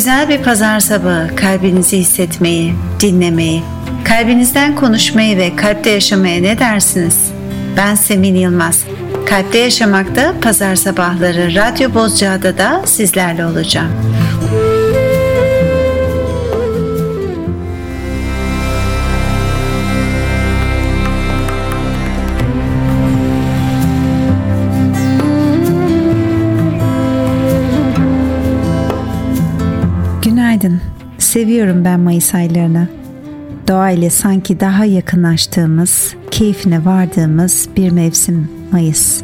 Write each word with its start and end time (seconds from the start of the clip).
Güzel 0.00 0.28
bir 0.28 0.42
pazar 0.42 0.80
sabahı 0.80 1.36
kalbinizi 1.36 1.98
hissetmeyi, 1.98 2.74
dinlemeyi, 3.00 3.62
kalbinizden 4.04 4.76
konuşmayı 4.76 5.36
ve 5.36 5.56
kalpte 5.56 5.90
yaşamaya 5.90 6.42
ne 6.42 6.58
dersiniz? 6.58 7.32
Ben 7.76 7.94
Semin 7.94 8.34
Yılmaz. 8.34 8.84
Kalpte 9.26 9.58
Yaşamak'ta 9.58 10.34
pazar 10.42 10.76
sabahları 10.76 11.54
Radyo 11.54 11.94
Bozcaada 11.94 12.58
da 12.58 12.82
sizlerle 12.86 13.46
olacağım. 13.46 13.92
Seviyorum 31.30 31.84
ben 31.84 32.00
Mayıs 32.00 32.34
aylarını. 32.34 32.88
Doğa 33.68 34.10
sanki 34.10 34.60
daha 34.60 34.84
yakınlaştığımız, 34.84 36.14
keyfine 36.30 36.84
vardığımız 36.84 37.68
bir 37.76 37.90
mevsim 37.90 38.48
Mayıs. 38.72 39.22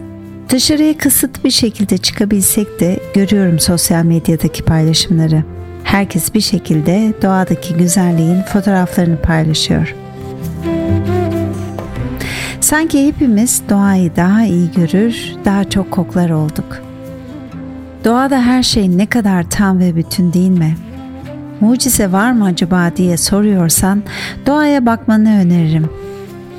Dışarıya 0.48 0.98
kısıt 0.98 1.45
bir 1.45 1.51
şekilde 1.51 1.98
çıkabilsek 1.98 2.80
de 2.80 3.01
görüyorum 3.15 3.59
sosyal 3.59 4.05
medyadaki 4.05 4.65
paylaşımları. 4.65 5.45
Herkes 5.84 6.34
bir 6.34 6.41
şekilde 6.41 7.12
doğadaki 7.23 7.74
güzelliğin 7.74 8.43
fotoğraflarını 8.43 9.23
paylaşıyor. 9.23 9.95
Sanki 12.60 13.07
hepimiz 13.07 13.62
doğayı 13.70 14.16
daha 14.16 14.45
iyi 14.45 14.70
görür, 14.77 15.32
daha 15.45 15.70
çok 15.70 15.91
koklar 15.91 16.30
olduk. 16.30 16.82
Doğada 18.04 18.43
her 18.43 18.62
şey 18.62 18.99
ne 18.99 19.07
kadar 19.07 19.51
tam 19.51 19.79
ve 19.79 19.96
bütün 19.96 20.32
değil 20.32 20.51
mi? 20.51 20.77
Mucize 21.60 22.12
var 22.12 22.32
mı 22.32 22.45
acaba 22.45 22.90
diye 22.96 23.16
soruyorsan 23.16 24.02
doğaya 24.46 24.87
bakmanı 24.87 25.29
öneririm. 25.29 25.90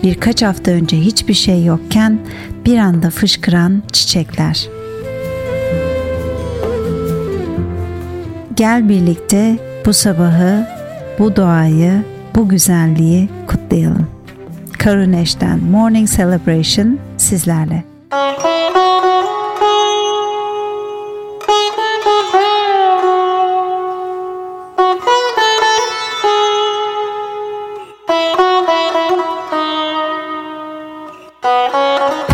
Birkaç 0.03 0.41
hafta 0.43 0.71
önce 0.71 0.97
hiçbir 0.97 1.33
şey 1.33 1.65
yokken 1.65 2.19
bir 2.65 2.77
anda 2.77 3.09
fışkıran 3.09 3.83
çiçekler. 3.91 4.67
Gel 8.55 8.89
birlikte 8.89 9.57
bu 9.85 9.93
sabahı, 9.93 10.67
bu 11.19 11.35
doğayı, 11.35 12.03
bu 12.35 12.49
güzelliği 12.49 13.29
kutlayalım. 13.47 14.07
Karuneş'ten 14.77 15.59
Morning 15.63 16.09
Celebration 16.09 16.97
sizlerle. 17.17 17.83
Bu 18.11 19.06
Música 31.47 32.26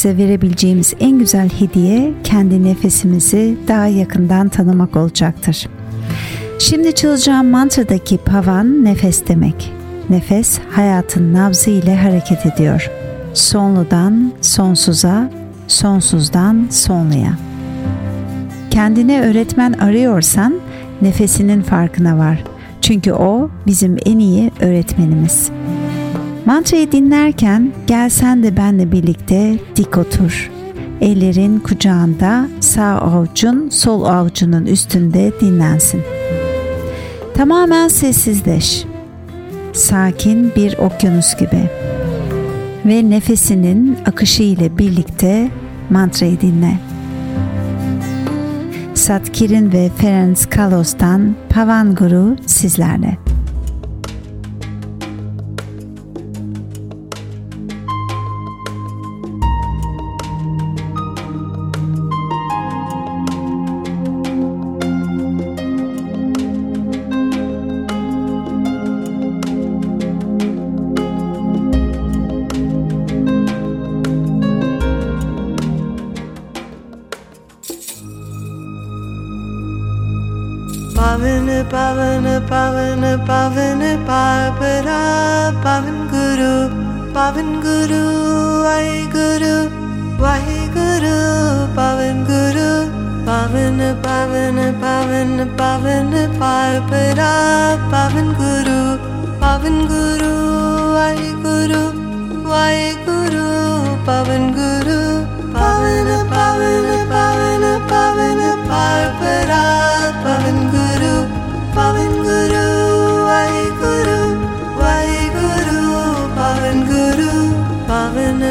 kendimize 0.00 0.24
verebileceğimiz 0.24 0.94
en 1.00 1.18
güzel 1.18 1.48
hediye 1.48 2.12
kendi 2.24 2.64
nefesimizi 2.64 3.56
daha 3.68 3.86
yakından 3.86 4.48
tanımak 4.48 4.96
olacaktır. 4.96 5.68
Şimdi 6.58 6.94
çalacağım 6.94 7.46
mantradaki 7.46 8.18
pavan 8.18 8.84
nefes 8.84 9.28
demek. 9.28 9.72
Nefes 10.10 10.58
hayatın 10.70 11.34
nabzı 11.34 11.70
ile 11.70 11.96
hareket 11.96 12.46
ediyor. 12.46 12.90
Sonludan 13.34 14.32
sonsuza, 14.40 15.30
sonsuzdan 15.68 16.66
sonluya. 16.70 17.32
Kendine 18.70 19.20
öğretmen 19.20 19.72
arıyorsan 19.72 20.54
nefesinin 21.02 21.62
farkına 21.62 22.18
var. 22.18 22.44
Çünkü 22.80 23.12
o 23.12 23.50
bizim 23.66 23.96
en 24.06 24.18
iyi 24.18 24.50
öğretmenimiz. 24.60 25.50
Mantrayı 26.46 26.92
dinlerken 26.92 27.72
gel 27.86 28.10
sen 28.10 28.42
de 28.42 28.56
benle 28.56 28.92
birlikte 28.92 29.58
dik 29.76 29.98
otur. 29.98 30.50
Ellerin 31.00 31.58
kucağında 31.58 32.48
sağ 32.60 32.98
avucun 32.98 33.68
sol 33.68 34.04
avucunun 34.04 34.66
üstünde 34.66 35.32
dinlensin. 35.40 36.02
Tamamen 37.34 37.88
sessizleş. 37.88 38.84
Sakin 39.72 40.52
bir 40.56 40.78
okyanus 40.78 41.36
gibi. 41.36 41.70
Ve 42.86 43.10
nefesinin 43.10 43.98
akışı 44.06 44.42
ile 44.42 44.78
birlikte 44.78 45.50
mantrayı 45.90 46.40
dinle. 46.40 46.78
Satkirin 48.94 49.72
ve 49.72 49.90
Ferenc 49.98 50.50
Kalos'tan 50.50 51.34
Pavan 51.48 51.94
Guru 51.94 52.36
sizlerle. 52.46 53.29
Pavan 87.30 87.62
Guru 87.62 88.04
Vai 88.64 89.06
Guru 89.14 89.70
Vai 90.18 90.66
Guru 90.74 91.18
Pavan 91.76 92.24
Guru 92.26 92.70
Pavan 93.24 93.78
Pavan 94.02 94.58
Pavan 94.82 95.30
Pavan 95.58 96.10
Parpara 96.40 97.30
Pavan 97.92 98.34
Guru 98.40 98.80
Pavan 99.38 99.76
Guru 99.92 100.34
Vai 100.96 101.22
Guru 101.44 101.82
Vai 102.50 102.98
Guru 103.06 103.46
Pavan 104.08 104.44
Guru 104.58 105.00
Pavan 105.54 106.10
Pavan 106.34 106.88
Pavan 107.14 107.64
Pavan 107.90 108.40
Parpara 108.66 109.99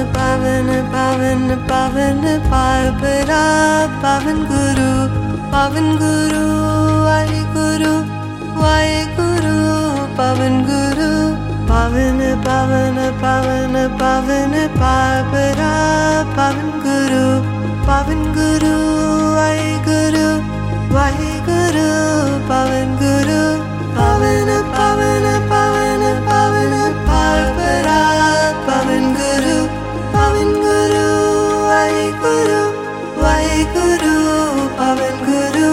Pavan 0.08 0.68
Pavan 0.94 1.42
Pavan 1.68 2.24
Parpara 2.50 3.44
Pavan 4.02 4.40
Guru 4.48 4.92
Pavan 5.52 5.88
Guru 6.00 6.46
Vai 7.04 7.28
Guru 7.54 7.94
Vai 8.56 9.06
Guru 9.18 9.60
Pavan 10.16 10.56
Guru 10.70 11.36
Pavan 11.68 12.20
Pavan 12.46 12.98
Pavan 13.20 13.76
Pavan 14.00 14.54
Parpara 14.80 15.74
Pavan 16.36 16.70
Guru 16.86 17.28
Pavan 17.84 18.22
Guru 18.34 18.76
Vai 19.36 19.62
Guru 19.84 20.28
Vai 20.96 21.20
Guru 21.50 21.90
Pavan 22.48 22.90
Guru 23.04 23.44
Pavan 23.96 24.50
Pavan 24.72 25.39
Guru 32.30 32.64
Vai 33.22 33.66
Guru 33.74 34.18
Pavan 34.78 35.16
Guru 35.28 35.72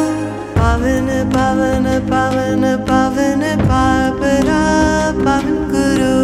Pavan 0.56 1.08
Pavan 1.34 1.86
Pavan 2.10 2.62
Pavan 2.88 3.42
Parpara 3.68 4.62
Pavan 5.24 5.58
Guru 5.72 6.14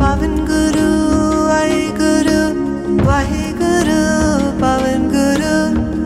Pavan 0.00 0.34
Guru 0.50 0.90
Vai 1.48 1.72
Guru 2.00 2.40
Vai 3.08 3.32
Guru 3.60 4.02
Pavan 4.60 5.00
Guru 5.14 5.56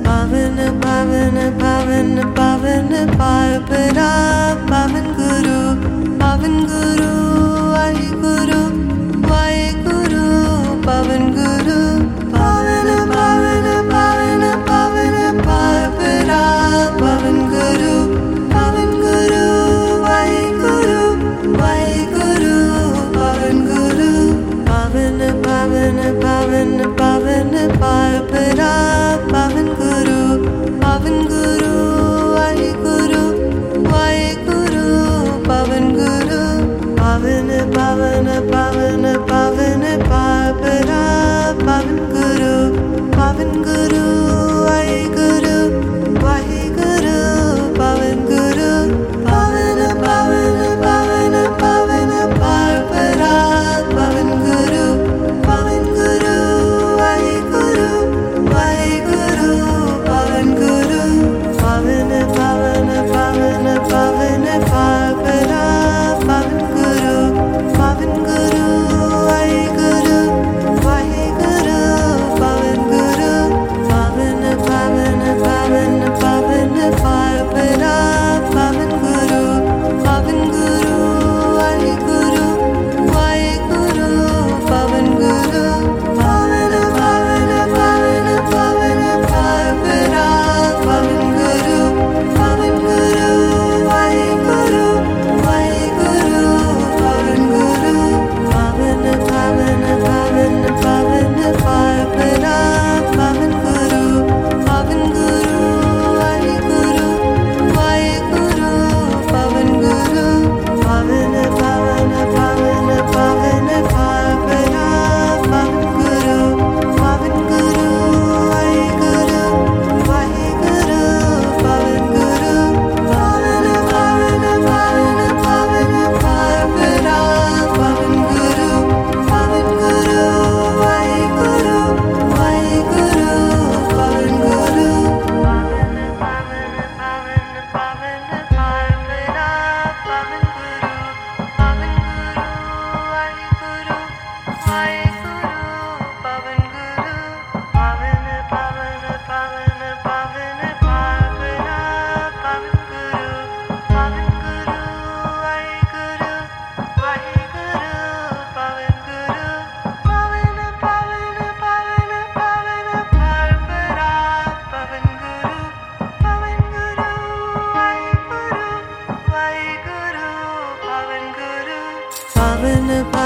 Pavan 0.06 0.58
Pavan 0.84 1.36
Pavan 1.62 2.08
Pavan 2.38 2.90
Parpara 3.18 4.10
Pavan 4.70 5.06
Guru 5.18 5.60
Pavan 6.22 6.54
Guru 6.70 6.93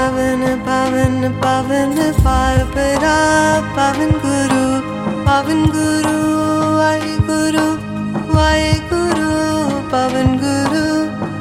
pavan 0.09 1.21
pavan 1.41 1.91
parpara 2.25 3.17
pavan 3.77 4.11
guru 4.23 4.65
pavan 5.25 5.61
guru 5.75 6.17
vai 6.79 7.05
guru 7.27 7.67
vai 8.33 8.65
guru 8.89 9.29
pavan 9.91 10.29
guru 10.41 10.85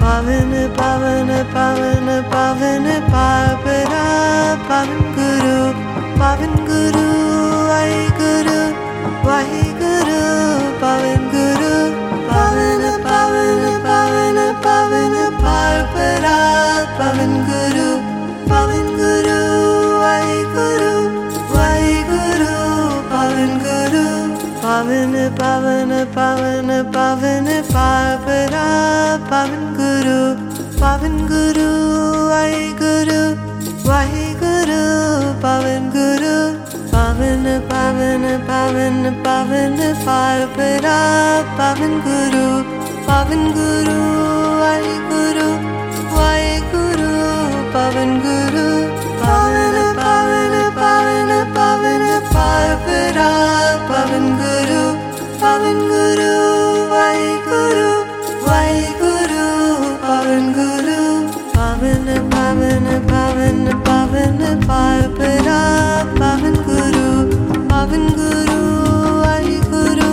pavan 0.02 0.52
pavan 0.78 1.30
pavan 1.54 2.08
pavan 2.32 2.86
parpara 3.12 4.06
pavan 4.68 5.02
guru 5.16 5.58
pavan 6.20 6.52
guru 6.68 7.08
vai 7.70 7.96
guru 8.20 8.60
vai 9.24 9.64
guru 9.80 10.22
pavan 10.82 11.20
guru 11.32 11.74
pavan 12.28 12.84
pavan 13.08 13.64
pavan 13.88 14.38
pavan 14.64 15.14
parpara 15.42 16.38
pavan 16.98 17.32
guru 17.48 17.87
pavan 24.78 25.14
pavan 25.38 25.90
pavan 26.14 26.68
pavan 26.94 27.46
parpara 27.74 28.66
pavan 29.30 29.64
guru 29.78 30.20
pavan 30.80 31.14
guru 31.30 31.70
vai 32.30 32.54
guru 32.80 33.22
vai 33.88 34.22
guru 34.42 34.82
pavan 35.42 35.90
guru 35.96 36.36
pavan 36.92 37.44
pavan 37.70 38.24
pavan 38.50 38.96
pavan 39.26 39.78
parpara 40.06 40.98
pavan 41.58 41.94
guru 42.06 42.46
pavan 43.08 43.42
guru 43.58 44.00
vai 44.62 44.86
guru 45.10 45.48
vai 46.14 46.46
guru 46.72 47.12
pavan 47.74 48.10
guru 48.26 48.68
pavan 49.24 49.97
pavan 51.58 52.02
parpara 52.32 53.30
pavan 53.90 54.26
guru 54.40 54.82
pavan 55.42 55.78
guru 55.90 56.34
vai 56.92 57.22
guru 57.46 57.88
vai 58.46 58.76
guru 59.00 59.46
pavan 60.04 60.44
guru 60.58 61.00
pavan 61.56 62.06
pavan 62.34 62.86
pavan 63.10 63.58
pavan 63.88 64.38
parpara 64.68 65.60
pavan 66.20 66.56
guru 66.68 67.08
pavan 67.72 68.06
guru 68.20 68.62
vai 69.24 69.50
guru 69.72 70.10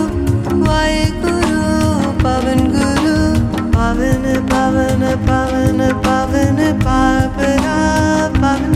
vai 0.66 0.96
guru 1.22 1.62
pavan 2.24 2.62
guru 2.74 3.18
pavan 3.76 4.26
pavan 4.52 5.04
pavan 5.30 5.80
pavan 6.08 6.58
parpara 6.86 7.78
pavan 8.42 8.75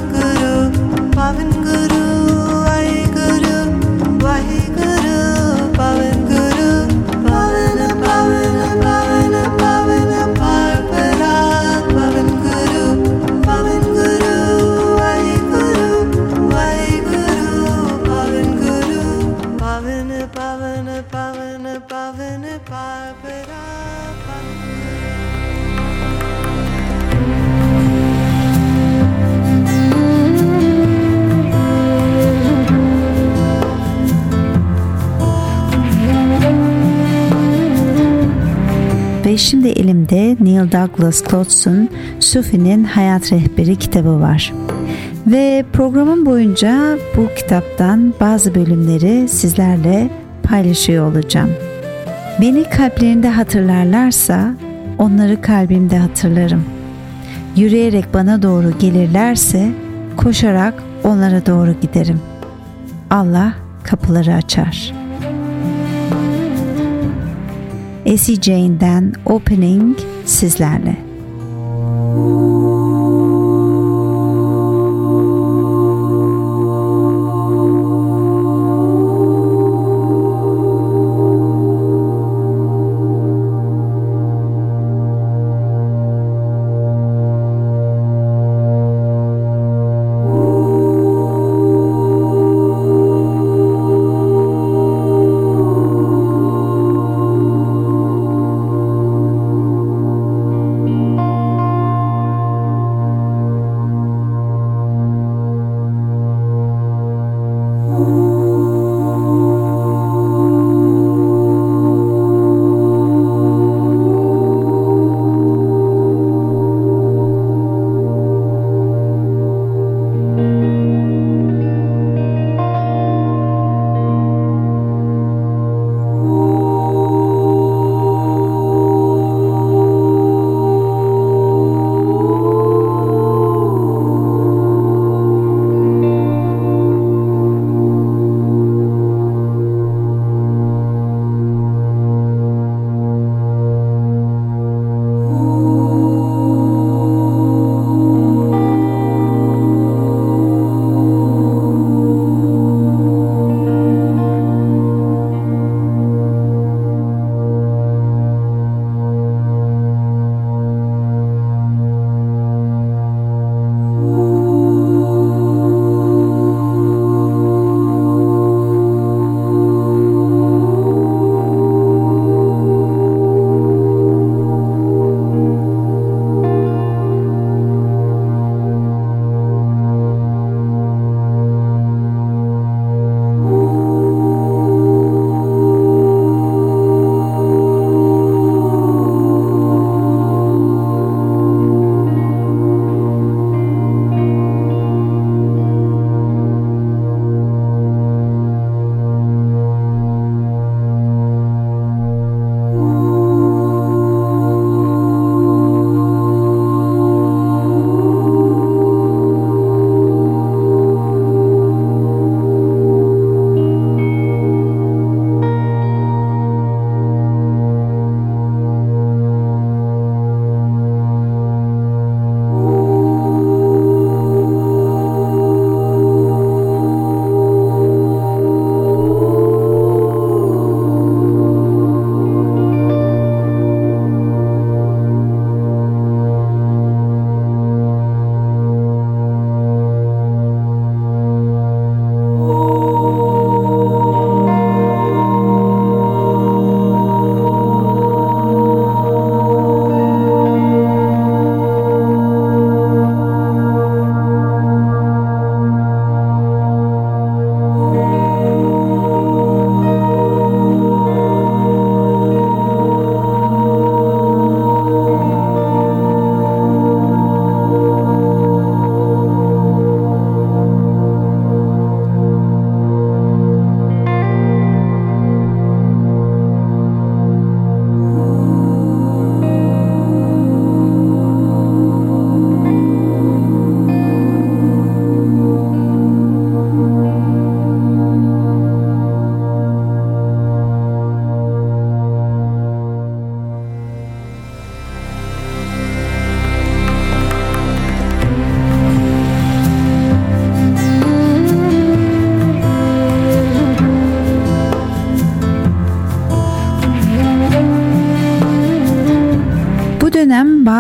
şimdi 39.41 39.69
elimde 39.69 40.37
Neil 40.41 40.73
Douglas 40.73 41.23
Clotz'un 41.31 41.89
Sufi'nin 42.21 42.85
Hayat 42.85 43.33
Rehberi 43.33 43.77
kitabı 43.77 44.21
var. 44.21 44.53
Ve 45.27 45.65
programın 45.73 46.27
boyunca 46.27 46.99
bu 47.17 47.29
kitaptan 47.37 48.15
bazı 48.21 48.55
bölümleri 48.55 49.29
sizlerle 49.29 50.11
paylaşıyor 50.43 51.13
olacağım. 51.13 51.51
Beni 52.41 52.65
kalplerinde 52.65 53.29
hatırlarlarsa 53.29 54.55
onları 54.99 55.43
kalbimde 55.43 55.99
hatırlarım. 55.99 56.65
Yürüyerek 57.57 58.15
bana 58.15 58.43
doğru 58.43 58.79
gelirlerse 58.79 59.71
koşarak 60.17 60.83
onlara 61.05 61.47
doğru 61.47 61.75
giderim. 61.83 62.21
Allah 63.11 63.53
kapıları 63.85 64.35
açar.'' 64.35 65.00
Essie 68.11 68.41
Jane'den 68.41 69.15
Opening 69.25 69.97
sizlerle. 70.25 71.10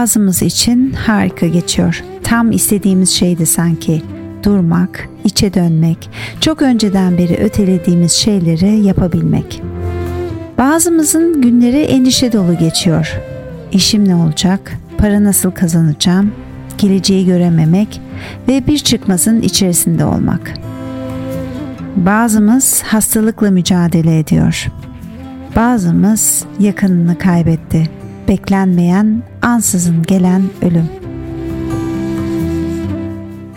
Bazımız 0.00 0.42
için 0.42 0.92
harika 0.92 1.46
geçiyor. 1.46 2.04
Tam 2.22 2.52
istediğimiz 2.52 3.10
şeydi 3.10 3.46
sanki. 3.46 4.02
Durmak, 4.42 5.08
içe 5.24 5.54
dönmek, 5.54 6.10
çok 6.40 6.62
önceden 6.62 7.18
beri 7.18 7.36
ötelediğimiz 7.36 8.12
şeyleri 8.12 8.80
yapabilmek. 8.80 9.62
Bazımızın 10.58 11.42
günleri 11.42 11.76
endişe 11.76 12.32
dolu 12.32 12.58
geçiyor. 12.58 13.20
İşim 13.72 14.08
ne 14.08 14.14
olacak? 14.14 14.72
Para 14.98 15.24
nasıl 15.24 15.50
kazanacağım? 15.50 16.32
Geleceği 16.78 17.26
görememek 17.26 18.00
ve 18.48 18.66
bir 18.66 18.78
çıkmazın 18.78 19.40
içerisinde 19.40 20.04
olmak. 20.04 20.54
Bazımız 21.96 22.82
hastalıkla 22.82 23.50
mücadele 23.50 24.18
ediyor. 24.18 24.66
Bazımız 25.56 26.44
yakınını 26.60 27.18
kaybetti. 27.18 27.99
Beklenmeyen, 28.30 29.22
ansızın 29.42 30.02
gelen 30.02 30.42
ölüm. 30.62 30.88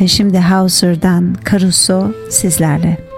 Ve 0.02 0.08
şimdi 0.08 0.38
Hauser'dan 0.38 1.36
Caruso 1.52 2.12
sizlerle. 2.30 3.13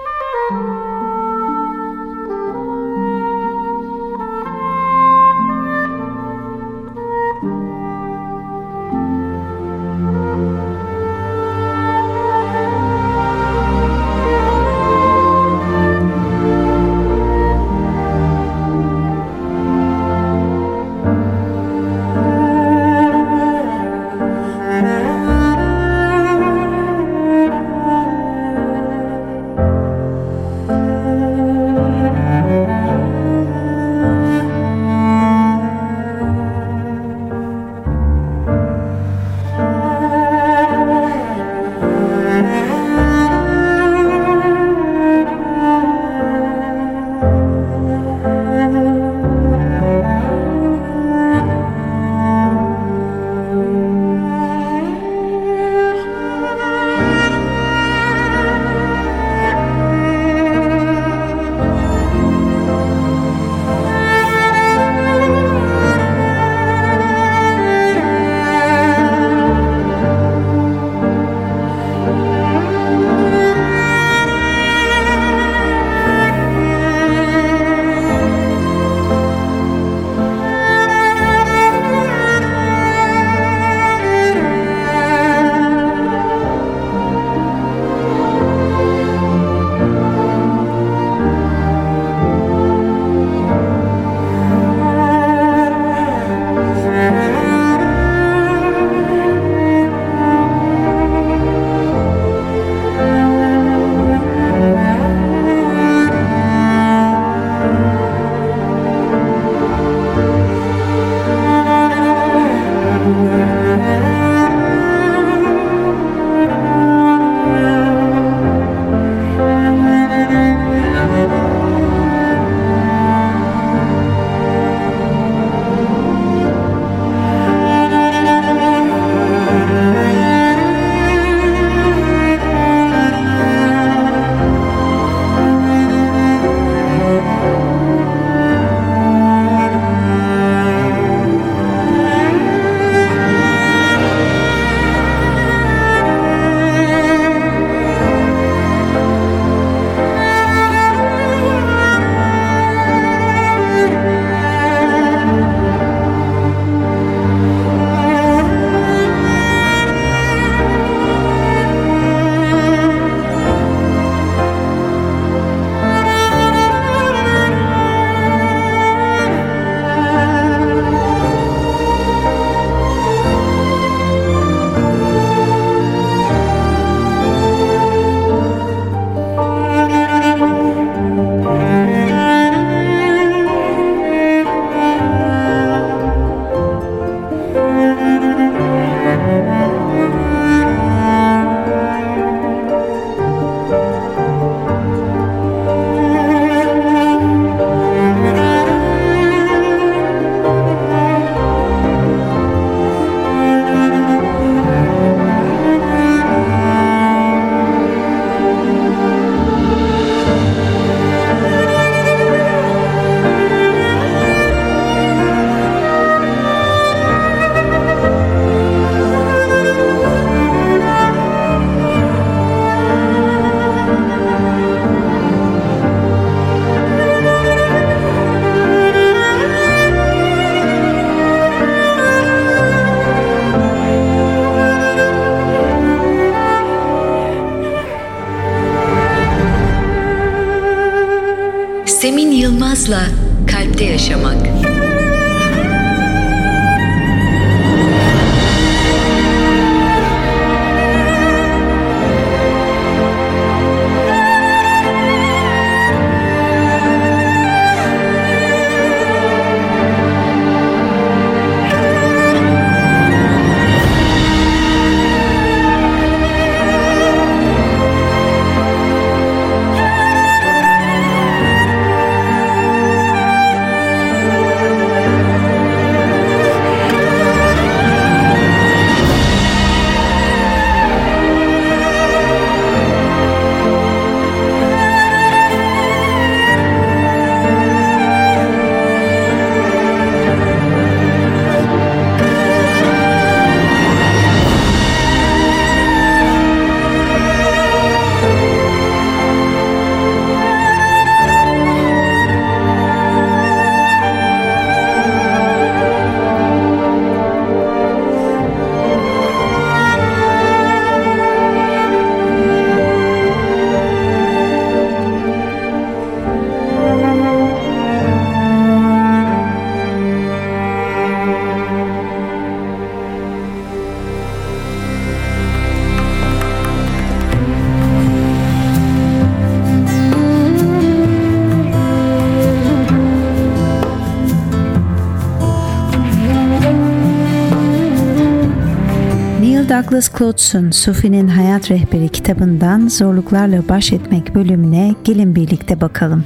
Douglas 339.95 340.17
Cloudes'un 340.17 340.71
Sufi'nin 340.71 341.27
Hayat 341.27 341.71
Rehberi 341.71 342.09
kitabından 342.09 342.87
Zorluklarla 342.87 343.69
Baş 343.69 343.93
Etmek 343.93 344.35
bölümüne 344.35 344.95
gelin 345.03 345.35
birlikte 345.35 345.81
bakalım. 345.81 346.23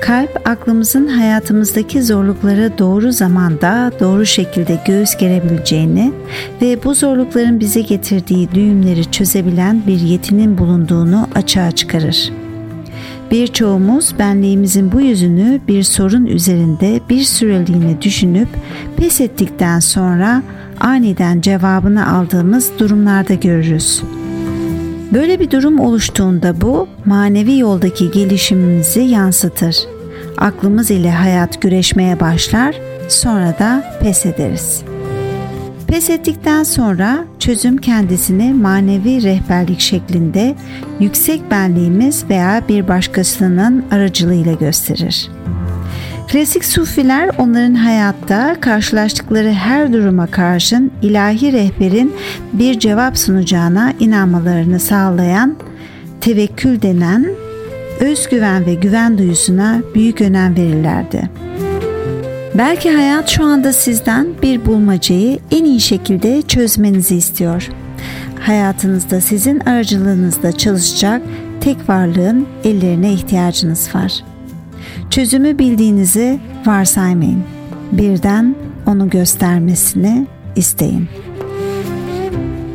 Kalp 0.00 0.48
aklımızın 0.48 1.06
hayatımızdaki 1.06 2.02
zorluklara 2.02 2.78
doğru 2.78 3.12
zamanda 3.12 3.92
doğru 4.00 4.26
şekilde 4.26 4.78
göğüs 4.86 5.16
gerebileceğini 5.16 6.12
ve 6.62 6.84
bu 6.84 6.94
zorlukların 6.94 7.60
bize 7.60 7.80
getirdiği 7.80 8.50
düğümleri 8.54 9.10
çözebilen 9.10 9.82
bir 9.86 10.00
yetinin 10.00 10.58
bulunduğunu 10.58 11.28
açığa 11.34 11.70
çıkarır. 11.70 12.32
Birçoğumuz 13.30 14.18
benliğimizin 14.18 14.92
bu 14.92 15.00
yüzünü 15.00 15.60
bir 15.68 15.82
sorun 15.82 16.26
üzerinde 16.26 17.00
bir 17.08 17.22
süreliğine 17.22 18.02
düşünüp 18.02 18.48
pes 18.96 19.20
ettikten 19.20 19.80
sonra 19.80 20.42
aniden 20.84 21.40
cevabını 21.40 22.12
aldığımız 22.12 22.70
durumlarda 22.78 23.34
görürüz. 23.34 24.02
Böyle 25.12 25.40
bir 25.40 25.50
durum 25.50 25.80
oluştuğunda 25.80 26.60
bu 26.60 26.88
manevi 27.04 27.58
yoldaki 27.58 28.10
gelişimimizi 28.10 29.00
yansıtır. 29.00 29.76
Aklımız 30.38 30.90
ile 30.90 31.10
hayat 31.10 31.62
güreşmeye 31.62 32.20
başlar, 32.20 32.74
sonra 33.08 33.58
da 33.58 33.98
pes 34.02 34.26
ederiz. 34.26 34.82
Pes 35.86 36.10
ettikten 36.10 36.62
sonra 36.62 37.24
çözüm 37.38 37.76
kendisini 37.76 38.52
manevi 38.52 39.22
rehberlik 39.22 39.80
şeklinde 39.80 40.54
yüksek 41.00 41.50
benliğimiz 41.50 42.24
veya 42.30 42.62
bir 42.68 42.88
başkasının 42.88 43.84
aracılığıyla 43.90 44.52
gösterir. 44.52 45.30
Klasik 46.34 46.64
sufiler 46.64 47.30
onların 47.38 47.74
hayatta 47.74 48.56
karşılaştıkları 48.60 49.52
her 49.52 49.92
duruma 49.92 50.26
karşın 50.26 50.92
ilahi 51.02 51.52
rehberin 51.52 52.12
bir 52.52 52.78
cevap 52.78 53.18
sunacağına 53.18 53.92
inanmalarını 54.00 54.80
sağlayan 54.80 55.56
tevekkül 56.20 56.82
denen 56.82 57.26
özgüven 58.00 58.66
ve 58.66 58.74
güven 58.74 59.18
duyusuna 59.18 59.80
büyük 59.94 60.20
önem 60.20 60.56
verirlerdi. 60.56 61.30
Belki 62.58 62.90
hayat 62.90 63.28
şu 63.28 63.44
anda 63.44 63.72
sizden 63.72 64.26
bir 64.42 64.66
bulmacayı 64.66 65.38
en 65.50 65.64
iyi 65.64 65.80
şekilde 65.80 66.42
çözmenizi 66.42 67.16
istiyor. 67.16 67.68
Hayatınızda 68.40 69.20
sizin 69.20 69.60
aracılığınızda 69.60 70.52
çalışacak 70.52 71.22
tek 71.60 71.88
varlığın 71.88 72.46
ellerine 72.64 73.12
ihtiyacınız 73.12 73.94
var.'' 73.94 74.33
Çözümü 75.10 75.58
bildiğinizi 75.58 76.40
varsaymayın. 76.66 77.44
Birden 77.92 78.54
onu 78.86 79.10
göstermesini 79.10 80.26
isteyin. 80.56 81.08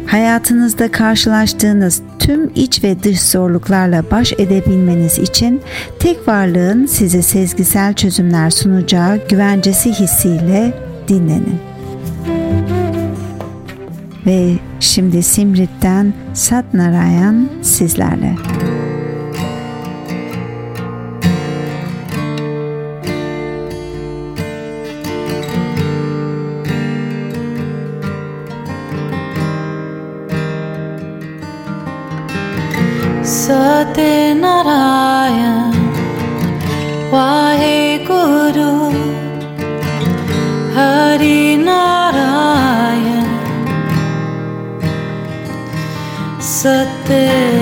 Hayatınızda 0.07 0.91
karşılaştığınız 0.91 2.01
tüm 2.19 2.51
iç 2.55 2.83
ve 2.83 3.03
dış 3.03 3.21
zorluklarla 3.21 4.03
baş 4.11 4.33
edebilmeniz 4.33 5.19
için 5.19 5.61
tek 5.99 6.27
varlığın 6.27 6.85
size 6.85 7.21
sezgisel 7.21 7.93
çözümler 7.93 8.49
sunacağı 8.49 9.27
güvencesi 9.29 9.91
hissiyle 9.91 10.73
dinlenin. 11.07 11.59
Ve 14.25 14.53
şimdi 14.79 15.23
Simrit'ten 15.23 16.13
Satnarayan 16.33 17.49
sizlerle. 17.61 18.58
Narayan 34.41 35.57
वाहे 37.13 37.77
गुरु 38.09 38.71
हरि 40.75 41.41
नारायण 41.67 43.27
Satya 46.51 47.58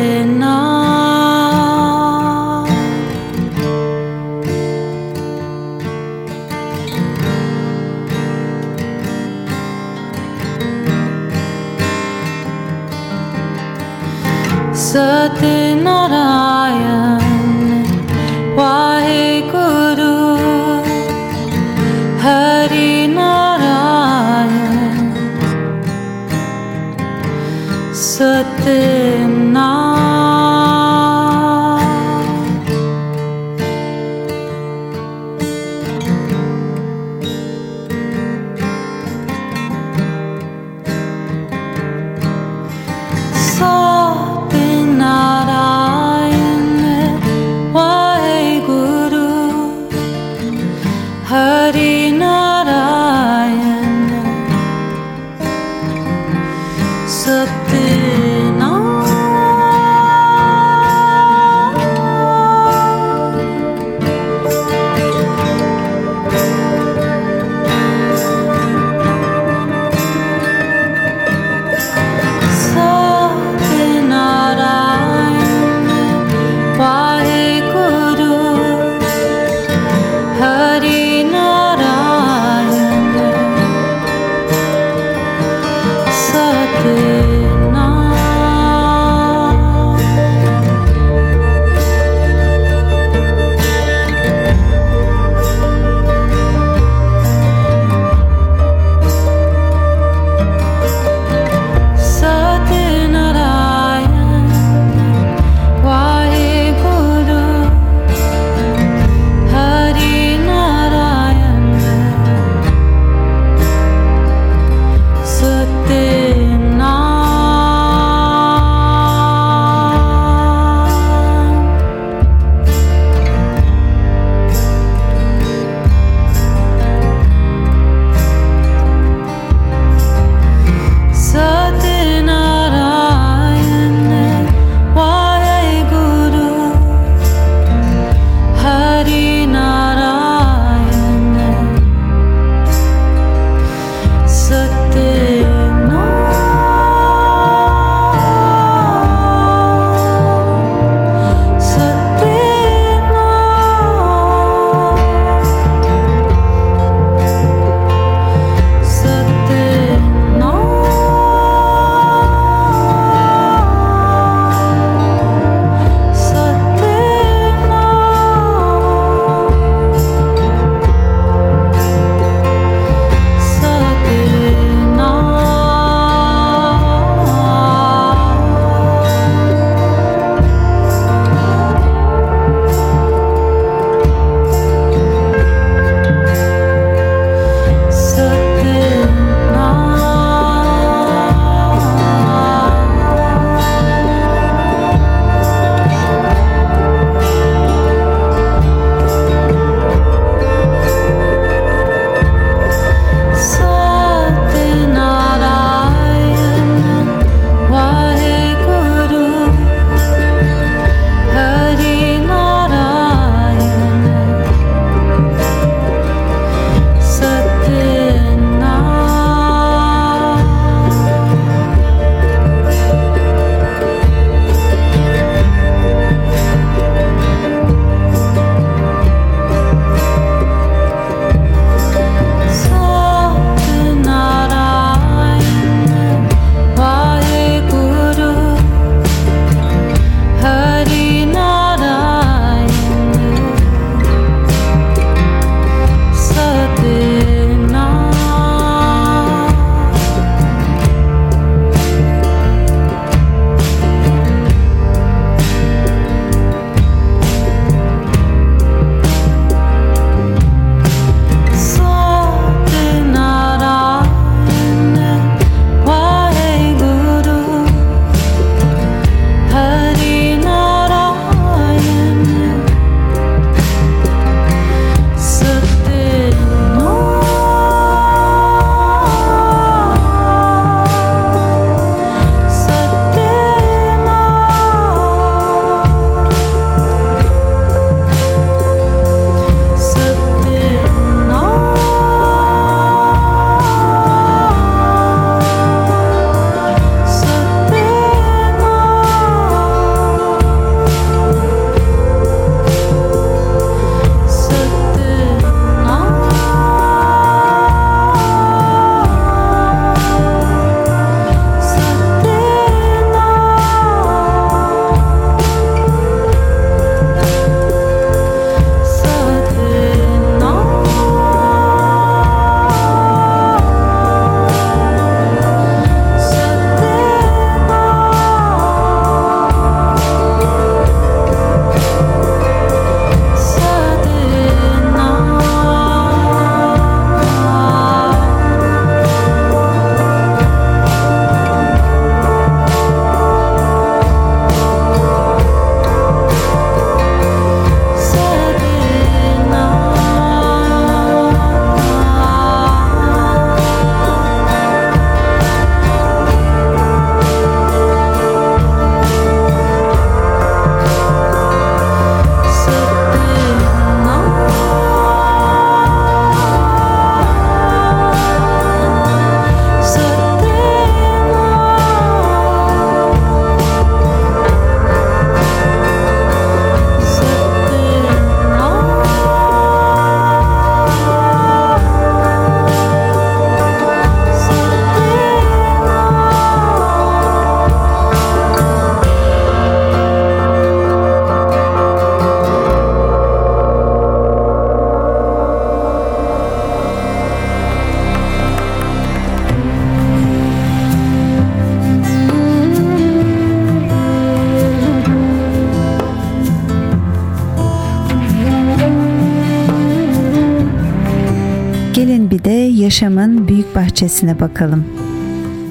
bahçesine 414.08 414.40
bakalım. 414.40 414.86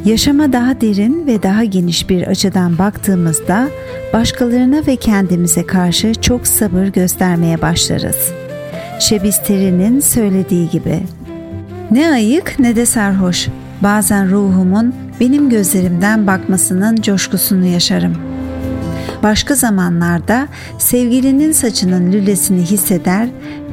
Yaşama 0.04 0.52
daha 0.52 0.80
derin 0.80 1.26
ve 1.26 1.42
daha 1.42 1.64
geniş 1.64 2.08
bir 2.08 2.22
açıdan 2.26 2.78
baktığımızda 2.78 3.68
başkalarına 4.12 4.86
ve 4.86 4.96
kendimize 4.96 5.66
karşı 5.66 6.14
çok 6.14 6.46
sabır 6.46 6.86
göstermeye 6.86 7.62
başlarız. 7.62 8.32
Şebisteri'nin 9.00 10.00
söylediği 10.00 10.70
gibi. 10.70 11.02
Ne 11.90 12.10
ayık 12.10 12.58
ne 12.58 12.76
de 12.76 12.86
sarhoş. 12.86 13.48
Bazen 13.82 14.30
ruhumun 14.30 14.94
benim 15.20 15.50
gözlerimden 15.50 16.26
bakmasının 16.26 16.96
coşkusunu 16.96 17.64
yaşarım. 17.64 18.16
Başka 19.22 19.54
zamanlarda 19.54 20.48
sevgilinin 20.78 21.52
saçının 21.52 22.12
lülesini 22.12 22.62
hisseder 22.62 23.28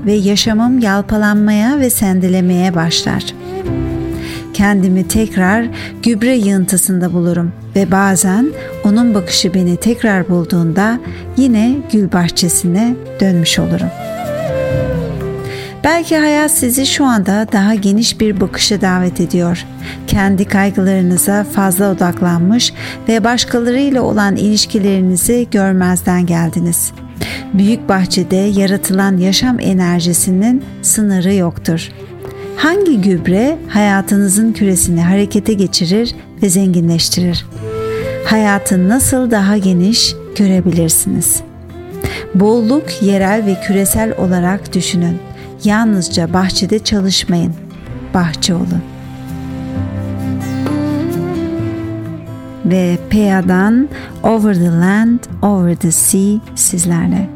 ve 0.05 0.13
yaşamım 0.13 0.79
yalpalanmaya 0.79 1.79
ve 1.79 1.89
sendelemeye 1.89 2.75
başlar.'' 2.75 3.32
Kendimi 4.63 5.07
tekrar 5.07 5.65
gübre 6.03 6.35
yığıntısında 6.35 7.13
bulurum 7.13 7.51
ve 7.75 7.91
bazen 7.91 8.47
onun 8.83 9.13
bakışı 9.13 9.53
beni 9.53 9.77
tekrar 9.77 10.29
bulduğunda 10.29 10.99
yine 11.37 11.75
gül 11.91 12.11
bahçesine 12.11 12.95
dönmüş 13.19 13.59
olurum. 13.59 13.87
Belki 15.83 16.17
hayat 16.17 16.51
sizi 16.51 16.85
şu 16.85 17.05
anda 17.05 17.47
daha 17.51 17.75
geniş 17.75 18.19
bir 18.19 18.41
bakışa 18.41 18.81
davet 18.81 19.19
ediyor. 19.19 19.65
Kendi 20.07 20.45
kaygılarınıza 20.45 21.43
fazla 21.43 21.91
odaklanmış 21.91 22.73
ve 23.09 23.23
başkalarıyla 23.23 24.01
olan 24.01 24.35
ilişkilerinizi 24.35 25.47
görmezden 25.51 26.25
geldiniz. 26.25 26.91
Büyük 27.53 27.89
bahçede 27.89 28.35
yaratılan 28.35 29.17
yaşam 29.17 29.59
enerjisinin 29.59 30.63
sınırı 30.81 31.33
yoktur. 31.33 31.89
Hangi 32.57 33.01
gübre 33.01 33.57
hayatınızın 33.69 34.53
küresini 34.53 35.01
harekete 35.01 35.53
geçirir 35.53 36.15
ve 36.41 36.49
zenginleştirir? 36.49 37.45
Hayatı 38.25 38.89
nasıl 38.89 39.31
daha 39.31 39.57
geniş 39.57 40.15
görebilirsiniz? 40.37 41.41
Bolluk 42.35 43.01
yerel 43.01 43.45
ve 43.45 43.55
küresel 43.67 44.13
olarak 44.17 44.73
düşünün. 44.73 45.19
Yalnızca 45.63 46.33
bahçede 46.33 46.79
çalışmayın. 46.79 47.53
Bahçe 48.13 48.53
olun. 48.53 48.83
Ve 52.65 52.97
Pea'dan 53.09 53.89
Over 54.23 54.53
the 54.53 54.71
Land, 54.71 55.19
Over 55.41 55.75
the 55.75 55.91
Sea 55.91 56.39
sizlerle. 56.55 57.32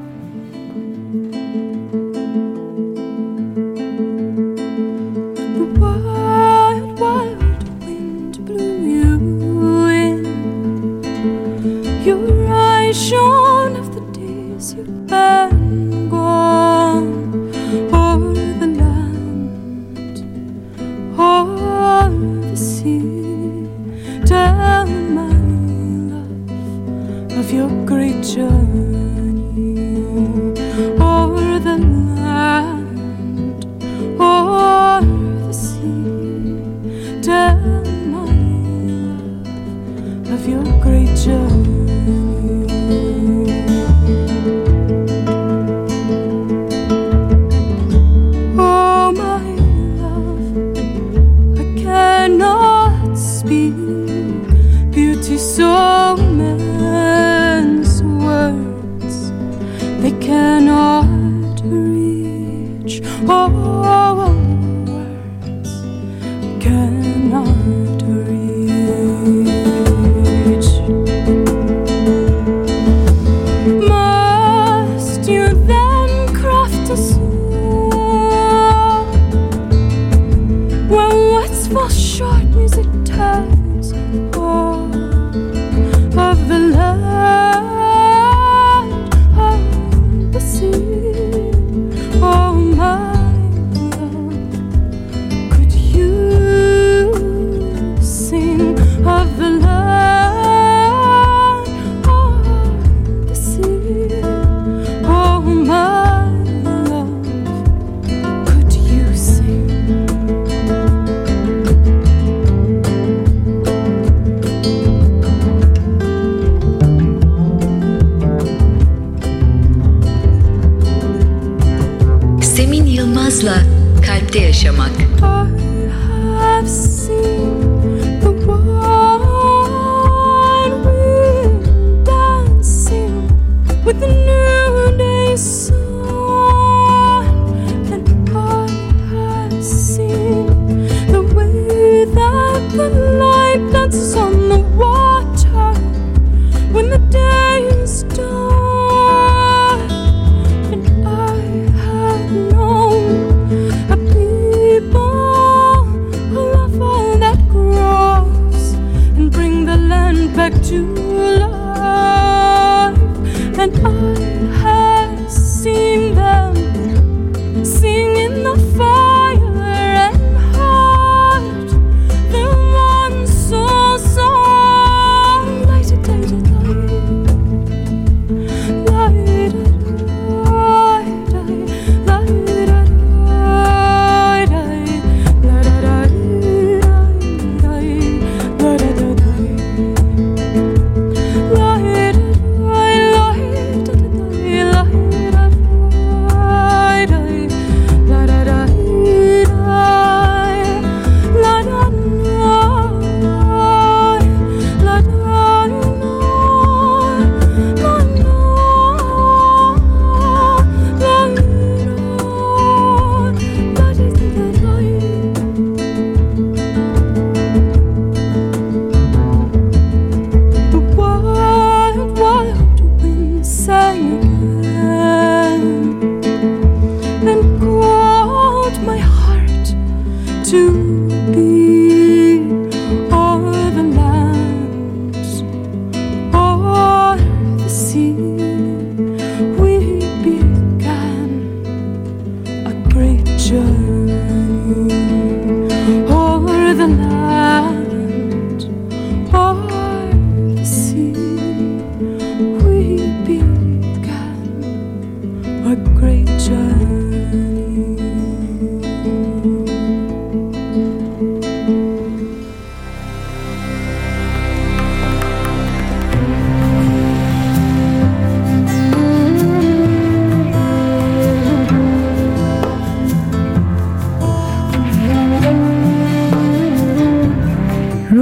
cannot 66.67 68.01
reach. 68.03 68.36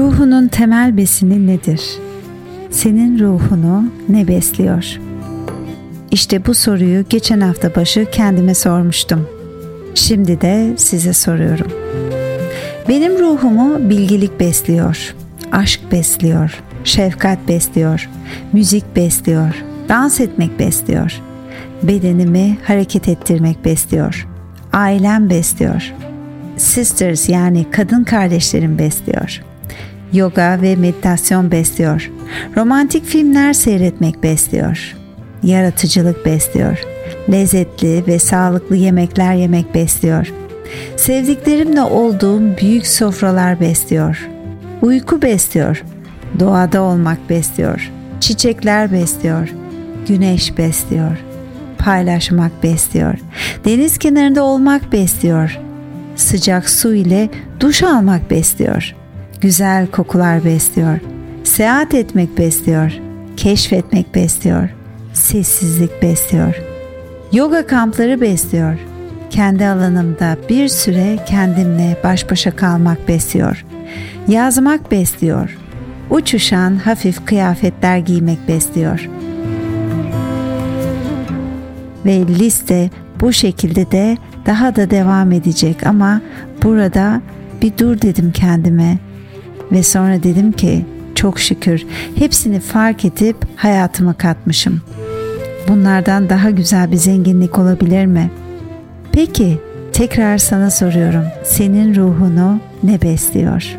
Ruhunun 0.06 0.48
temel 0.48 0.98
besini 0.98 1.48
nedir? 1.48 1.82
Senin 2.72 3.20
ruhunu 3.20 3.92
ne 4.10 4.28
besliyor? 4.28 5.00
İşte 6.12 6.46
bu 6.46 6.54
soruyu 6.54 7.06
geçen 7.10 7.42
hafta 7.42 7.76
başı 7.76 8.08
kendime 8.12 8.54
sormuştum. 8.56 9.28
Şimdi 9.96 10.42
de 10.42 10.74
size 10.78 11.14
soruyorum. 11.14 11.72
Benim 12.90 13.20
ruhumu 13.20 13.90
bilgilik 13.90 14.40
besliyor, 14.40 15.16
aşk 15.52 15.82
besliyor, 15.92 16.64
şefkat 16.84 17.48
besliyor, 17.48 18.10
müzik 18.54 18.96
besliyor, 18.96 19.64
dans 19.90 20.20
etmek 20.20 20.60
besliyor, 20.60 21.22
bedenimi 21.84 22.58
hareket 22.64 23.08
ettirmek 23.08 23.66
besliyor, 23.66 24.28
ailem 24.74 25.30
besliyor, 25.30 25.94
sisters 26.58 27.30
yani 27.30 27.66
kadın 27.72 28.04
kardeşlerim 28.04 28.80
besliyor.'' 28.80 29.55
Yoga 30.16 30.62
ve 30.62 30.76
meditasyon 30.76 31.52
besliyor. 31.52 32.12
Romantik 32.58 33.06
filmler 33.06 33.54
seyretmek 33.54 34.24
besliyor. 34.24 34.96
Yaratıcılık 35.44 36.26
besliyor. 36.26 36.84
Lezzetli 37.32 38.08
ve 38.08 38.20
sağlıklı 38.20 38.76
yemekler 38.76 39.34
yemek 39.34 39.76
besliyor. 39.76 40.32
Sevdiklerimle 40.96 41.82
olduğum 41.82 42.58
büyük 42.62 42.88
sofralar 42.88 43.60
besliyor. 43.60 44.30
Uyku 44.82 45.22
besliyor. 45.22 45.84
Doğada 46.40 46.82
olmak 46.82 47.30
besliyor. 47.30 47.92
Çiçekler 48.20 48.92
besliyor. 48.92 49.50
Güneş 50.08 50.58
besliyor. 50.58 51.18
Paylaşmak 51.78 52.64
besliyor. 52.64 53.16
Deniz 53.66 53.98
kenarında 53.98 54.44
olmak 54.44 54.92
besliyor. 54.92 55.60
Sıcak 56.16 56.70
su 56.70 56.94
ile 56.94 57.30
duş 57.60 57.84
almak 57.84 58.32
besliyor.'' 58.32 59.05
Güzel 59.42 59.88
kokular 59.88 60.46
besliyor. 60.46 61.00
Seyahat 61.44 61.94
etmek 61.94 62.38
besliyor. 62.38 62.92
Keşfetmek 63.38 64.16
besliyor. 64.16 64.70
Sessizlik 65.14 66.02
besliyor. 66.02 66.56
Yoga 67.32 67.68
kampları 67.68 68.22
besliyor. 68.22 68.78
Kendi 69.30 69.66
alanımda 69.66 70.38
bir 70.50 70.68
süre 70.68 71.20
kendimle 71.26 71.98
baş 72.04 72.32
başa 72.32 72.56
kalmak 72.56 73.08
besliyor. 73.08 73.66
Yazmak 74.28 74.92
besliyor. 74.92 75.58
Uçuşan 76.10 76.76
hafif 76.76 77.26
kıyafetler 77.26 77.98
giymek 77.98 78.48
besliyor. 78.48 79.10
Ve 82.06 82.28
liste 82.28 82.90
bu 83.22 83.34
şekilde 83.34 83.92
de 83.92 84.18
daha 84.46 84.76
da 84.76 84.90
devam 84.90 85.32
edecek 85.32 85.88
ama 85.88 86.22
burada 86.64 87.22
bir 87.62 87.78
dur 87.78 88.02
dedim 88.02 88.32
kendime. 88.32 88.98
Ve 89.72 89.84
sonra 89.84 90.24
dedim 90.24 90.52
ki 90.52 90.86
çok 91.16 91.40
şükür 91.40 91.86
hepsini 92.16 92.60
fark 92.60 93.06
edip 93.06 93.38
hayatıma 93.56 94.14
katmışım. 94.14 94.82
Bunlardan 95.68 96.30
daha 96.30 96.50
güzel 96.50 96.92
bir 96.92 96.98
zenginlik 96.98 97.60
olabilir 97.60 98.06
mi? 98.06 98.32
Peki 99.12 99.60
tekrar 99.94 100.38
sana 100.38 100.72
soruyorum. 100.72 101.24
Senin 101.44 101.96
ruhunu 101.96 102.60
ne 102.84 103.02
besliyor? 103.02 103.76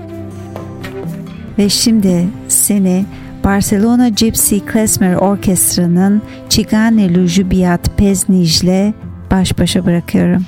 Ve 1.59 1.69
şimdi 1.69 2.29
seni 2.49 3.05
Barcelona 3.45 4.09
Gypsy 4.09 4.59
Klezmer 4.59 5.15
Orkestra'nın 5.15 6.23
Cigane 6.49 7.15
Lujubiat 7.15 7.97
Peznij 7.97 8.63
ile 8.63 8.95
baş 9.31 9.59
başa 9.59 9.87
bırakıyorum. 9.87 10.45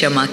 Kalpte 0.00 0.29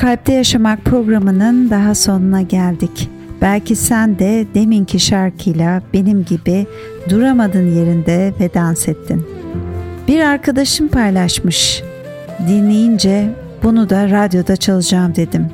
Kalpte 0.00 0.32
Yaşamak 0.32 0.84
programının 0.84 1.70
daha 1.70 1.94
sonuna 1.94 2.42
geldik. 2.42 3.10
Belki 3.40 3.76
sen 3.76 4.18
de 4.18 4.46
deminki 4.54 5.00
şarkıyla 5.00 5.82
benim 5.92 6.24
gibi 6.24 6.66
duramadın 7.08 7.76
yerinde 7.76 8.34
ve 8.40 8.54
dans 8.54 8.88
ettin. 8.88 9.26
Bir 10.08 10.20
arkadaşım 10.20 10.88
paylaşmış. 10.88 11.82
Dinleyince 12.48 13.30
bunu 13.62 13.90
da 13.90 14.10
radyoda 14.10 14.56
çalacağım 14.56 15.14
dedim. 15.16 15.46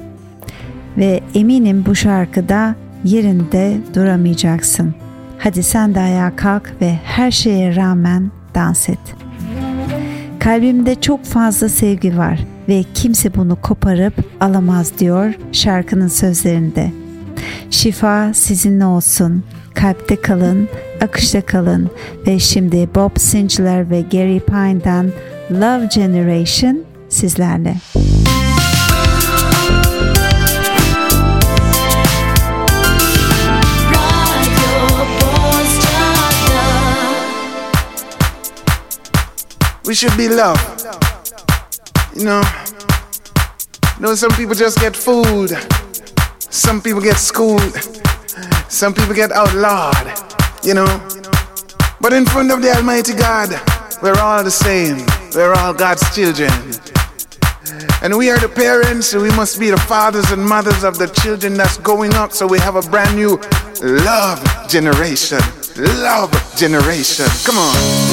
Ve 0.96 1.20
eminim 1.34 1.84
bu 1.86 1.94
şarkıda 1.94 2.74
yerinde 3.04 3.76
duramayacaksın. 3.94 4.94
Hadi 5.38 5.62
sen 5.62 5.94
de 5.94 6.00
ayağa 6.00 6.36
kalk 6.36 6.72
ve 6.80 6.98
her 7.04 7.30
şeye 7.30 7.76
rağmen 7.76 8.30
dans 8.54 8.88
et. 8.88 9.14
Kalbimde 10.38 11.00
çok 11.00 11.24
fazla 11.24 11.68
sevgi 11.68 12.18
var 12.18 12.55
ve 12.68 12.84
kimse 12.94 13.34
bunu 13.34 13.56
koparıp 13.60 14.14
alamaz 14.40 14.98
diyor 14.98 15.34
şarkının 15.52 16.08
sözlerinde. 16.08 16.92
Şifa 17.70 18.34
sizinle 18.34 18.84
olsun. 18.84 19.44
Kalpte 19.74 20.16
kalın, 20.16 20.68
akışta 21.00 21.46
kalın 21.46 21.90
ve 22.26 22.38
şimdi 22.38 22.88
Bob 22.94 23.10
Sinclair 23.18 23.90
ve 23.90 24.00
Gary 24.00 24.40
Pine'dan 24.40 25.10
Love 25.50 25.88
Generation 25.94 26.84
sizlerle. 27.08 27.76
We 39.84 39.94
should 39.94 40.18
be 40.18 40.28
loved. 40.28 41.25
You 42.16 42.24
know, 42.24 42.42
you 43.96 44.02
know, 44.02 44.14
some 44.14 44.30
people 44.30 44.54
just 44.54 44.78
get 44.78 44.96
fooled. 44.96 45.50
Some 46.38 46.80
people 46.80 47.02
get 47.02 47.18
schooled. 47.18 47.74
Some 48.70 48.94
people 48.94 49.14
get 49.14 49.32
outlawed. 49.32 50.18
You 50.64 50.72
know, 50.74 50.86
but 52.00 52.14
in 52.14 52.24
front 52.24 52.50
of 52.52 52.62
the 52.62 52.72
Almighty 52.74 53.12
God, 53.12 53.50
we're 54.02 54.18
all 54.18 54.42
the 54.42 54.50
same. 54.50 55.04
We're 55.34 55.52
all 55.52 55.74
God's 55.74 56.02
children. 56.14 56.50
And 58.02 58.16
we 58.16 58.30
are 58.30 58.38
the 58.38 58.48
parents, 58.48 59.08
so 59.08 59.20
we 59.20 59.30
must 59.32 59.60
be 59.60 59.68
the 59.68 59.76
fathers 59.76 60.30
and 60.30 60.42
mothers 60.42 60.84
of 60.84 60.96
the 60.96 61.08
children 61.08 61.52
that's 61.52 61.76
going 61.76 62.14
up. 62.14 62.32
So 62.32 62.46
we 62.46 62.58
have 62.60 62.76
a 62.76 62.82
brand 62.88 63.14
new 63.14 63.38
love 63.82 64.42
generation. 64.68 65.40
Love 65.76 66.32
generation. 66.56 67.26
Come 67.44 67.58
on. 67.58 68.05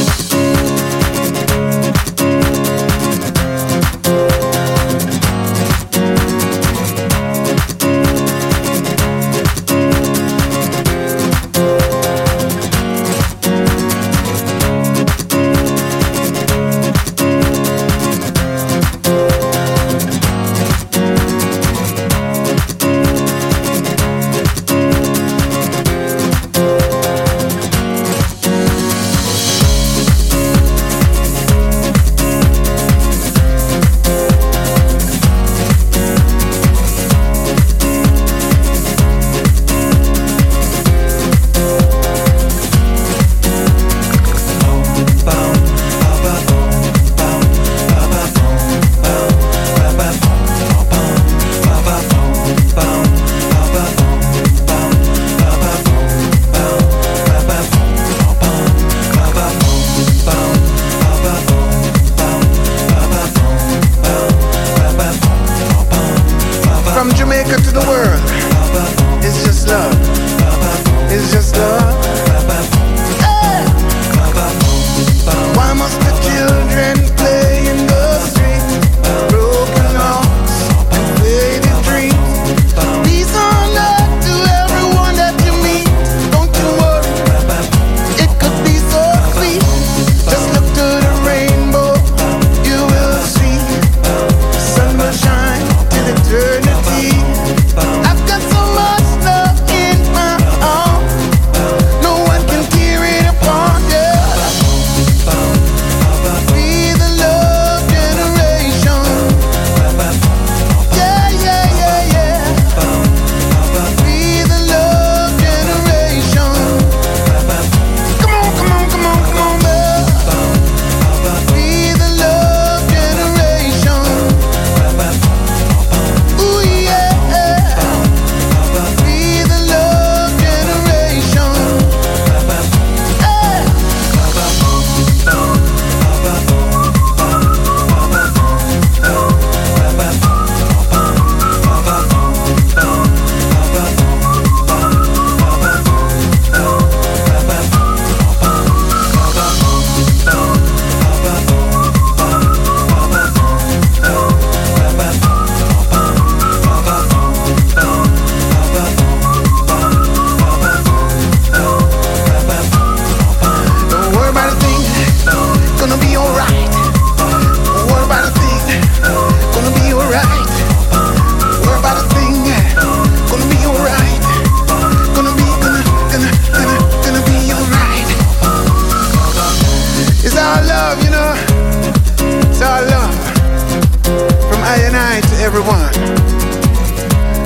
Everyone. 185.64 185.94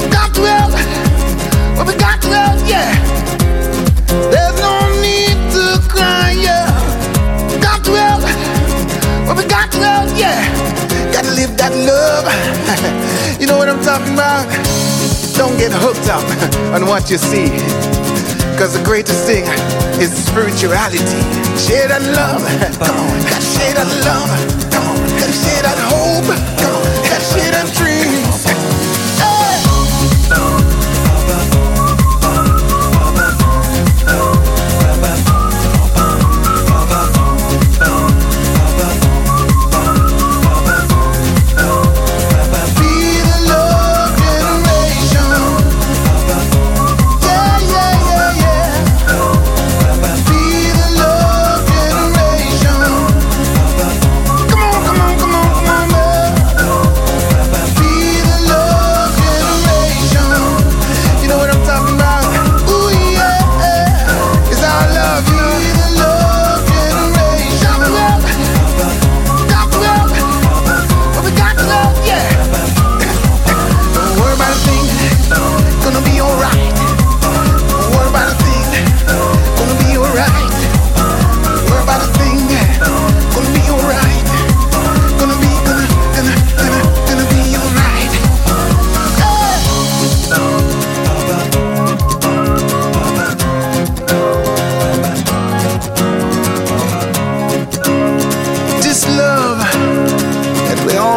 Got 0.10 0.34
to 0.36 0.42
help, 0.42 0.74
well, 1.76 1.86
we 1.86 1.96
got 1.96 2.22
to 2.22 2.30
help, 2.30 2.60
yeah. 2.68 2.90
There's 4.32 4.58
no 4.60 4.90
need 5.02 5.38
to 5.54 5.88
cry, 5.88 6.36
yeah. 6.38 6.66
Got 7.62 7.84
to 7.86 7.92
help, 7.92 8.24
well, 9.26 9.36
we 9.36 9.46
got 9.46 9.72
to 9.72 9.80
help, 9.80 10.10
yeah. 10.18 10.42
Gotta 11.12 11.32
live 11.32 11.58
that 11.58 11.74
love. 11.74 12.26
you 13.40 13.48
know 13.48 13.58
what 13.58 13.70
I'm 13.70 13.84
talking 13.84 14.14
about? 14.14 14.46
Don't 15.36 15.58
get 15.58 15.72
hooked 15.72 16.10
up 16.10 16.26
on 16.74 16.88
what 16.88 17.10
you 17.10 17.18
see. 17.18 17.50
Cause 18.58 18.74
the 18.74 18.84
greatest 18.84 19.26
thing 19.28 19.44
is 20.02 20.12
spirituality. 20.12 20.98
Share 21.62 21.88
that 21.88 22.02
love. 22.18 22.42
Come 22.82 22.98
on. 22.98 23.20
Share 23.54 23.76
that 23.76 23.90
love. 24.04 24.67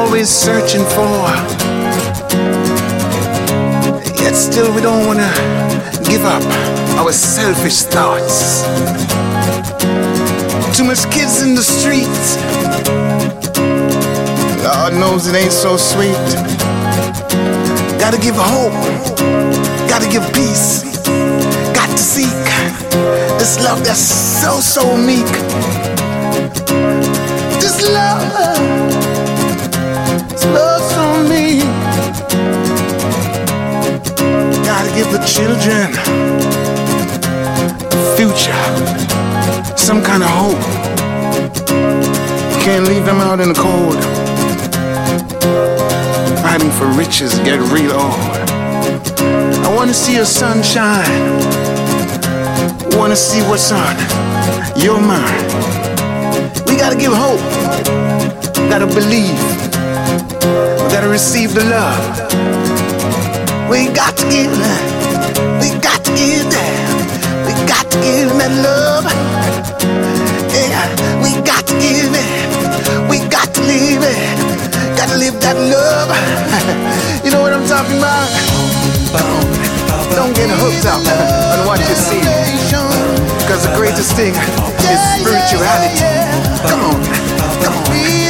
Always 0.01 0.29
searching 0.29 0.85
for. 0.97 1.21
Yet 4.23 4.35
still 4.35 4.75
we 4.75 4.81
don't 4.81 5.07
wanna 5.07 5.33
give 6.11 6.25
up 6.25 6.43
our 6.99 7.13
selfish 7.13 7.83
thoughts. 7.83 8.63
Too 10.77 10.85
much 10.85 11.03
kids 11.11 11.43
in 11.43 11.55
the 11.55 11.63
streets. 11.77 12.27
Lord 14.65 14.95
knows 14.95 15.27
it 15.27 15.35
ain't 15.37 15.53
so 15.53 15.77
sweet. 15.77 16.29
Gotta 18.03 18.19
give 18.19 18.37
hope. 18.37 18.79
Gotta 19.93 20.09
give 20.09 20.25
peace. 20.33 20.83
Got 21.79 21.91
to 21.91 22.03
seek 22.15 22.41
this 23.39 23.63
love 23.65 23.85
that's 23.85 24.01
so, 24.41 24.61
so 24.61 24.97
meek. 24.97 25.31
This 27.63 27.77
love, 27.89 28.23
give 35.01 35.13
the 35.13 35.25
children 35.25 35.89
a 37.91 38.17
future, 38.19 38.61
some 39.75 40.03
kind 40.03 40.23
of 40.23 40.29
hope. 40.29 40.61
Can't 42.65 42.85
leave 42.87 43.07
them 43.07 43.21
out 43.29 43.41
in 43.41 43.49
the 43.49 43.55
cold. 43.55 43.97
Fighting 46.43 46.71
for 46.73 46.87
riches, 47.03 47.33
get 47.49 47.61
real 47.73 47.93
old. 47.93 48.31
I 49.67 49.73
wanna 49.75 49.95
see 49.95 50.17
your 50.17 50.27
sunshine. 50.27 51.23
Wanna 52.99 53.17
see 53.17 53.41
what's 53.49 53.73
on 53.73 53.97
your 54.77 55.01
mind. 55.01 55.47
We 56.67 56.77
gotta 56.77 56.99
give 57.03 57.15
hope. 57.15 57.41
Gotta 58.69 58.87
believe. 58.87 59.41
Gotta 60.93 61.09
receive 61.09 61.55
the 61.55 61.65
love. 61.65 62.05
We 63.71 63.87
got 63.95 64.15
to 64.19 64.29
give. 64.29 64.90
We 65.61 65.69
got 65.81 66.05
to 66.05 66.11
give 66.17 66.49
that. 66.51 66.75
We 67.47 67.53
got 67.69 67.87
to 67.91 67.97
give 68.01 68.31
that 68.41 68.53
love. 68.65 69.05
Yeah, 70.53 70.89
we 71.23 71.37
got 71.45 71.67
to 71.69 71.75
give 71.79 72.13
it. 72.13 72.31
We 73.09 73.19
got 73.29 73.53
to 73.55 73.61
live 73.63 74.03
it. 74.03 74.41
Gotta 74.97 75.17
live 75.17 75.41
that 75.41 75.57
love. 75.57 76.11
you 77.25 77.31
know 77.31 77.41
what 77.41 77.53
I'm 77.53 77.67
talking 77.67 77.99
about? 77.99 78.29
Don't 80.15 80.35
get 80.35 80.51
hooked 80.51 80.87
up 80.87 81.01
on 81.01 81.67
what 81.67 81.81
you 81.81 81.97
see. 81.97 82.21
Cause 83.49 83.67
the 83.67 83.75
greatest 83.75 84.15
thing 84.15 84.35
is 84.35 85.01
spirituality. 85.21 86.05
Come 86.69 86.81
on, 86.85 87.01
come 87.65 87.75
on. 87.75 88.30